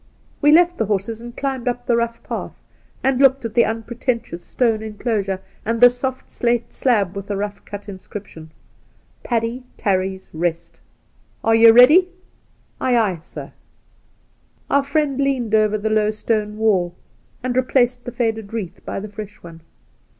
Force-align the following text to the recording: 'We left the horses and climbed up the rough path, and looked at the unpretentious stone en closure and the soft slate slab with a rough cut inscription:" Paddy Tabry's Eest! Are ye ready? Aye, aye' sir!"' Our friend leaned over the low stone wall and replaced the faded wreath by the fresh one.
'We 0.41 0.51
left 0.51 0.77
the 0.77 0.87
horses 0.87 1.21
and 1.21 1.37
climbed 1.37 1.67
up 1.67 1.85
the 1.85 1.95
rough 1.95 2.23
path, 2.23 2.53
and 3.03 3.21
looked 3.21 3.45
at 3.45 3.53
the 3.53 3.65
unpretentious 3.65 4.43
stone 4.43 4.81
en 4.81 4.95
closure 4.97 5.39
and 5.63 5.79
the 5.79 5.91
soft 5.91 6.31
slate 6.31 6.73
slab 6.73 7.15
with 7.15 7.29
a 7.29 7.37
rough 7.37 7.63
cut 7.65 7.87
inscription:" 7.87 8.49
Paddy 9.23 9.63
Tabry's 9.77 10.27
Eest! 10.33 10.79
Are 11.43 11.53
ye 11.53 11.69
ready? 11.69 12.09
Aye, 12.79 12.97
aye' 12.97 13.19
sir!"' 13.21 13.53
Our 14.71 14.81
friend 14.81 15.21
leaned 15.21 15.53
over 15.53 15.77
the 15.77 15.91
low 15.91 16.09
stone 16.09 16.57
wall 16.57 16.95
and 17.43 17.55
replaced 17.55 18.03
the 18.03 18.11
faded 18.11 18.53
wreath 18.53 18.81
by 18.83 18.99
the 18.99 19.07
fresh 19.07 19.43
one. 19.43 19.61